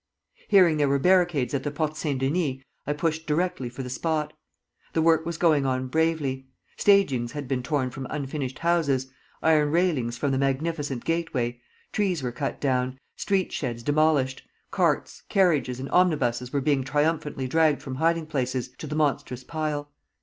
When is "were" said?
0.89-0.97, 12.23-12.31, 16.51-16.61